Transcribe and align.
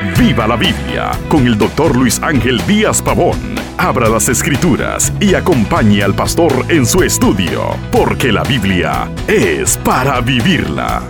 Viva 0.00 0.46
la 0.46 0.54
Biblia 0.54 1.10
con 1.28 1.44
el 1.48 1.58
doctor 1.58 1.96
Luis 1.96 2.20
Ángel 2.22 2.64
Díaz 2.68 3.02
Pavón. 3.02 3.36
Abra 3.78 4.08
las 4.08 4.28
escrituras 4.28 5.12
y 5.18 5.34
acompañe 5.34 6.04
al 6.04 6.14
pastor 6.14 6.66
en 6.68 6.86
su 6.86 7.02
estudio, 7.02 7.76
porque 7.90 8.30
la 8.30 8.44
Biblia 8.44 9.10
es 9.26 9.76
para 9.78 10.20
vivirla. 10.20 11.02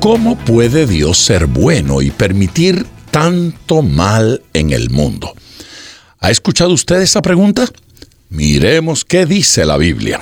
¿Cómo 0.00 0.36
puede 0.36 0.88
Dios 0.88 1.18
ser 1.18 1.46
bueno 1.46 2.02
y 2.02 2.10
permitir 2.10 2.84
tanto 3.12 3.82
mal 3.82 4.42
en 4.54 4.72
el 4.72 4.90
mundo? 4.90 5.32
¿Ha 6.18 6.32
escuchado 6.32 6.72
usted 6.72 7.00
esa 7.00 7.22
pregunta? 7.22 7.64
Miremos 8.28 9.04
qué 9.04 9.24
dice 9.24 9.64
la 9.64 9.76
Biblia. 9.76 10.20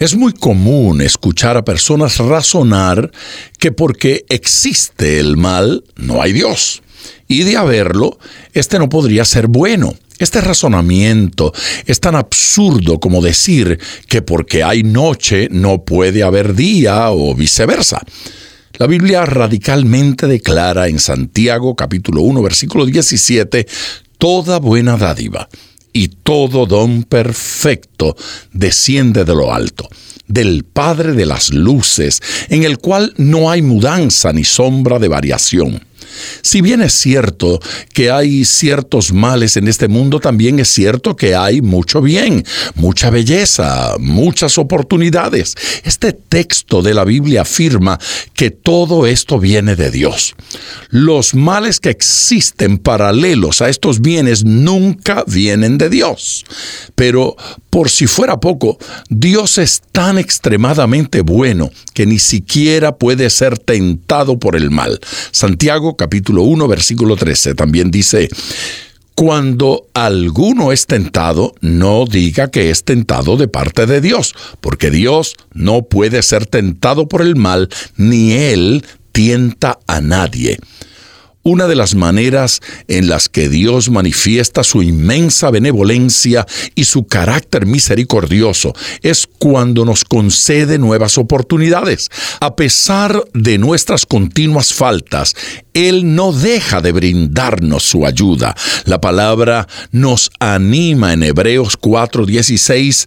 Es 0.00 0.16
muy 0.16 0.32
común 0.32 1.00
escuchar 1.00 1.56
a 1.56 1.64
personas 1.64 2.18
razonar 2.18 3.12
que 3.60 3.70
porque 3.70 4.24
existe 4.28 5.20
el 5.20 5.36
mal, 5.36 5.84
no 5.94 6.20
hay 6.20 6.32
Dios. 6.32 6.82
Y 7.28 7.44
de 7.44 7.56
haberlo, 7.56 8.18
este 8.54 8.80
no 8.80 8.88
podría 8.88 9.24
ser 9.24 9.46
bueno. 9.46 9.94
Este 10.18 10.40
razonamiento 10.40 11.52
es 11.86 12.00
tan 12.00 12.16
absurdo 12.16 12.98
como 12.98 13.22
decir 13.22 13.78
que 14.08 14.20
porque 14.20 14.64
hay 14.64 14.82
noche 14.82 15.48
no 15.52 15.84
puede 15.84 16.24
haber 16.24 16.54
día 16.54 17.10
o 17.10 17.32
viceversa. 17.36 18.02
La 18.78 18.88
Biblia 18.88 19.24
radicalmente 19.24 20.26
declara 20.26 20.88
en 20.88 20.98
Santiago 20.98 21.76
capítulo 21.76 22.22
1 22.22 22.42
versículo 22.42 22.84
17, 22.84 23.66
toda 24.18 24.58
buena 24.58 24.96
dádiva 24.96 25.48
y 25.94 26.08
todo 26.08 26.66
don 26.66 27.04
perfecto 27.04 28.16
desciende 28.52 29.24
de 29.24 29.34
lo 29.34 29.54
alto, 29.54 29.88
del 30.26 30.64
Padre 30.64 31.12
de 31.12 31.24
las 31.24 31.54
Luces, 31.54 32.20
en 32.50 32.64
el 32.64 32.76
cual 32.76 33.14
no 33.16 33.50
hay 33.50 33.62
mudanza 33.62 34.32
ni 34.34 34.44
sombra 34.44 34.98
de 34.98 35.08
variación 35.08 35.80
si 36.42 36.60
bien 36.60 36.82
es 36.82 36.92
cierto 36.92 37.60
que 37.92 38.10
hay 38.10 38.44
ciertos 38.44 39.12
males 39.12 39.56
en 39.56 39.68
este 39.68 39.88
mundo, 39.88 40.20
también 40.20 40.58
es 40.58 40.68
cierto 40.68 41.16
que 41.16 41.34
hay 41.34 41.62
mucho 41.62 42.00
bien, 42.00 42.44
mucha 42.74 43.10
belleza, 43.10 43.96
muchas 43.98 44.58
oportunidades. 44.58 45.54
Este 45.84 46.12
texto 46.12 46.82
de 46.82 46.94
la 46.94 47.04
Biblia 47.04 47.42
afirma 47.42 47.98
que 48.34 48.50
todo 48.50 49.06
esto 49.06 49.38
viene 49.38 49.76
de 49.76 49.90
Dios. 49.90 50.34
Los 50.90 51.34
males 51.34 51.80
que 51.80 51.90
existen 51.90 52.78
paralelos 52.78 53.60
a 53.60 53.68
estos 53.68 54.00
bienes 54.00 54.44
nunca 54.44 55.24
vienen 55.26 55.78
de 55.78 55.90
Dios. 55.90 56.44
Pero 56.94 57.36
por 57.70 57.90
si 57.90 58.06
fuera 58.06 58.38
poco, 58.38 58.78
Dios 59.08 59.58
es 59.58 59.82
tan 59.92 60.18
extremadamente 60.18 61.22
bueno 61.22 61.70
que 61.92 62.06
ni 62.06 62.18
siquiera 62.18 62.96
puede 62.96 63.30
ser 63.30 63.58
tentado 63.58 64.38
por 64.38 64.54
el 64.56 64.70
mal. 64.70 65.00
Santiago 65.32 65.93
capítulo 65.96 66.42
1 66.42 66.68
versículo 66.68 67.16
13 67.16 67.54
también 67.54 67.90
dice, 67.90 68.28
cuando 69.14 69.86
alguno 69.94 70.72
es 70.72 70.86
tentado, 70.86 71.54
no 71.60 72.04
diga 72.04 72.50
que 72.50 72.70
es 72.70 72.84
tentado 72.84 73.36
de 73.36 73.46
parte 73.46 73.86
de 73.86 74.00
Dios, 74.00 74.34
porque 74.60 74.90
Dios 74.90 75.36
no 75.52 75.82
puede 75.82 76.22
ser 76.22 76.46
tentado 76.46 77.08
por 77.08 77.22
el 77.22 77.36
mal, 77.36 77.68
ni 77.96 78.32
Él 78.32 78.84
tienta 79.12 79.78
a 79.86 80.00
nadie. 80.00 80.58
Una 81.46 81.66
de 81.66 81.74
las 81.74 81.94
maneras 81.94 82.62
en 82.88 83.08
las 83.08 83.28
que 83.28 83.50
Dios 83.50 83.90
manifiesta 83.90 84.64
su 84.64 84.82
inmensa 84.82 85.50
benevolencia 85.50 86.46
y 86.74 86.84
su 86.84 87.06
carácter 87.06 87.66
misericordioso 87.66 88.74
es 89.02 89.26
cuando 89.26 89.84
nos 89.84 90.04
concede 90.04 90.78
nuevas 90.78 91.18
oportunidades. 91.18 92.10
A 92.40 92.56
pesar 92.56 93.22
de 93.34 93.58
nuestras 93.58 94.06
continuas 94.06 94.72
faltas, 94.72 95.36
Él 95.74 96.14
no 96.14 96.32
deja 96.32 96.80
de 96.80 96.92
brindarnos 96.92 97.82
su 97.82 98.06
ayuda. 98.06 98.54
La 98.86 99.02
palabra 99.02 99.68
nos 99.92 100.30
anima 100.40 101.12
en 101.12 101.24
Hebreos 101.24 101.78
4:16 101.78 103.06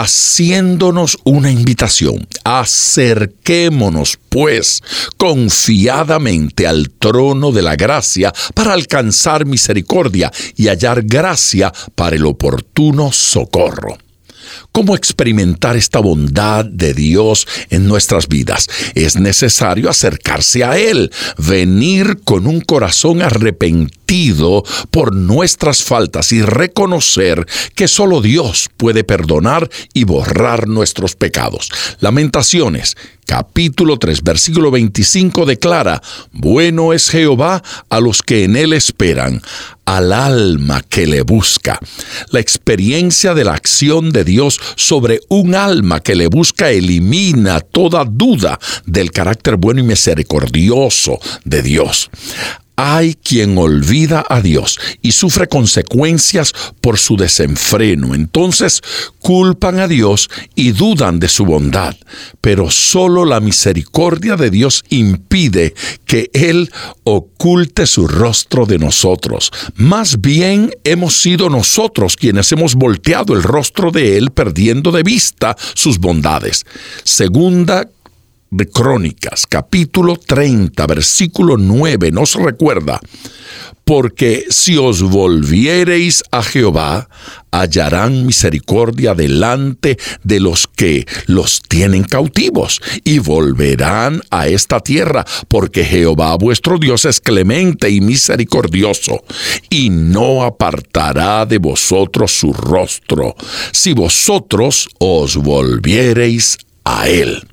haciéndonos 0.00 1.18
una 1.24 1.50
invitación. 1.50 2.26
Acerquémonos, 2.44 4.18
pues, 4.28 4.82
confiadamente 5.16 6.66
al 6.66 6.90
trono 6.90 7.52
de 7.52 7.62
la 7.62 7.76
gracia 7.76 8.32
para 8.54 8.72
alcanzar 8.72 9.46
misericordia 9.46 10.32
y 10.56 10.68
hallar 10.68 11.02
gracia 11.02 11.72
para 11.94 12.16
el 12.16 12.26
oportuno 12.26 13.12
socorro. 13.12 13.98
¿Cómo 14.72 14.94
experimentar 14.94 15.76
esta 15.76 16.00
bondad 16.00 16.64
de 16.64 16.94
Dios 16.94 17.46
en 17.70 17.86
nuestras 17.86 18.28
vidas? 18.28 18.68
Es 18.94 19.16
necesario 19.16 19.90
acercarse 19.90 20.64
a 20.64 20.78
Él, 20.78 21.10
venir 21.38 22.20
con 22.24 22.46
un 22.46 22.60
corazón 22.60 23.22
arrepentido 23.22 24.62
por 24.90 25.14
nuestras 25.14 25.82
faltas 25.82 26.32
y 26.32 26.42
reconocer 26.42 27.46
que 27.74 27.88
solo 27.88 28.20
Dios 28.20 28.68
puede 28.76 29.04
perdonar 29.04 29.68
y 29.92 30.04
borrar 30.04 30.68
nuestros 30.68 31.16
pecados. 31.16 31.70
Lamentaciones 32.00 32.96
capítulo 33.26 33.98
3, 33.98 34.22
versículo 34.22 34.70
25 34.70 35.44
declara, 35.44 36.00
Bueno 36.32 36.92
es 36.92 37.10
Jehová 37.10 37.62
a 37.90 38.00
los 38.00 38.22
que 38.22 38.44
en 38.44 38.56
él 38.56 38.72
esperan, 38.72 39.42
al 39.84 40.12
alma 40.12 40.82
que 40.88 41.06
le 41.06 41.22
busca. 41.22 41.78
La 42.30 42.40
experiencia 42.40 43.34
de 43.34 43.44
la 43.44 43.54
acción 43.54 44.10
de 44.10 44.24
Dios 44.24 44.58
sobre 44.76 45.20
un 45.28 45.54
alma 45.54 46.00
que 46.00 46.14
le 46.14 46.28
busca 46.28 46.70
elimina 46.70 47.60
toda 47.60 48.04
duda 48.04 48.58
del 48.86 49.10
carácter 49.10 49.56
bueno 49.56 49.80
y 49.80 49.84
misericordioso 49.84 51.18
de 51.44 51.62
Dios. 51.62 52.10
Hay 52.76 53.14
quien 53.14 53.56
olvida 53.56 54.24
a 54.28 54.40
Dios 54.40 54.78
y 55.02 55.12
sufre 55.12 55.48
consecuencias 55.48 56.52
por 56.80 56.98
su 56.98 57.16
desenfreno. 57.16 58.14
Entonces 58.14 58.82
culpan 59.18 59.80
a 59.80 59.88
Dios 59.88 60.28
y 60.54 60.72
dudan 60.72 61.18
de 61.18 61.28
su 61.28 61.46
bondad. 61.46 61.96
Pero 62.40 62.70
solo 62.70 63.24
la 63.24 63.40
misericordia 63.40 64.36
de 64.36 64.50
Dios 64.50 64.84
impide 64.90 65.74
que 66.04 66.30
Él 66.32 66.70
oculte 67.04 67.86
su 67.86 68.06
rostro 68.06 68.66
de 68.66 68.78
nosotros. 68.78 69.50
Más 69.74 70.20
bien 70.20 70.70
hemos 70.84 71.20
sido 71.20 71.48
nosotros 71.48 72.16
quienes 72.16 72.52
hemos 72.52 72.74
volteado 72.74 73.34
el 73.34 73.42
rostro 73.42 73.90
de 73.90 74.18
Él 74.18 74.30
perdiendo 74.30 74.92
de 74.92 75.02
vista 75.02 75.56
sus 75.74 75.98
bondades. 75.98 76.64
Segunda 77.04 77.88
de 78.50 78.68
Crónicas, 78.68 79.46
capítulo 79.46 80.16
30, 80.16 80.86
versículo 80.86 81.56
9, 81.56 82.12
nos 82.12 82.34
recuerda, 82.34 83.00
porque 83.84 84.46
si 84.50 84.76
os 84.76 85.02
volviereis 85.02 86.22
a 86.30 86.42
Jehová, 86.42 87.08
hallarán 87.50 88.26
misericordia 88.26 89.14
delante 89.14 89.96
de 90.22 90.40
los 90.40 90.66
que 90.66 91.06
los 91.26 91.60
tienen 91.68 92.04
cautivos, 92.04 92.80
y 93.04 93.18
volverán 93.18 94.22
a 94.30 94.48
esta 94.48 94.80
tierra, 94.80 95.24
porque 95.48 95.84
Jehová 95.84 96.36
vuestro 96.36 96.78
Dios 96.78 97.04
es 97.04 97.20
clemente 97.20 97.90
y 97.90 98.00
misericordioso, 98.00 99.24
y 99.70 99.90
no 99.90 100.44
apartará 100.44 101.46
de 101.46 101.58
vosotros 101.58 102.32
su 102.32 102.52
rostro, 102.52 103.34
si 103.72 103.92
vosotros 103.92 104.88
os 104.98 105.36
volviereis 105.36 106.58
a 106.84 107.08
él. 107.08 107.46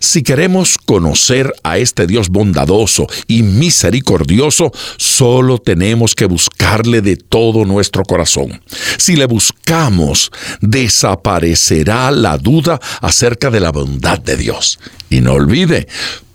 Si 0.00 0.22
queremos 0.22 0.78
conocer 0.78 1.52
a 1.62 1.78
este 1.78 2.06
Dios 2.06 2.28
bondadoso 2.28 3.06
y 3.26 3.42
misericordioso, 3.42 4.72
solo 4.96 5.58
tenemos 5.58 6.14
que 6.14 6.26
buscarle 6.26 7.02
de 7.02 7.16
todo 7.16 7.64
nuestro 7.64 8.02
corazón. 8.04 8.62
Si 8.98 9.16
le 9.16 9.26
buscamos, 9.26 10.30
desaparecerá 10.60 12.10
la 12.10 12.38
duda 12.38 12.80
acerca 13.00 13.50
de 13.50 13.60
la 13.60 13.72
bondad 13.72 14.18
de 14.18 14.36
Dios. 14.36 14.78
Y 15.10 15.20
no 15.20 15.34
olvide, 15.34 15.86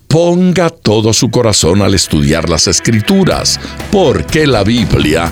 ponga 0.07 0.69
todo 0.69 1.13
su 1.13 1.29
corazón 1.29 1.81
al 1.81 1.93
estudiar 1.93 2.49
las 2.49 2.67
escrituras, 2.67 3.59
porque 3.91 4.45
la 4.45 4.63
Biblia 4.63 5.31